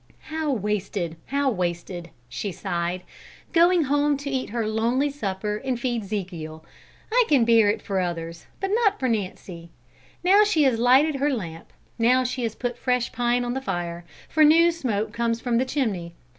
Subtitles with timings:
[0.33, 1.15] "How wasted!
[1.27, 3.03] How wasted!" she sighed.
[3.53, 6.65] "Going home to eat her lonely supper and feed 'Zekiel...
[7.11, 9.69] I can bear it for the others, but not for Nancy...
[10.23, 14.03] Now she has lighted her lamp, now she has put fresh pine on the fire,
[14.27, 16.15] for new smoke comes from the chimney.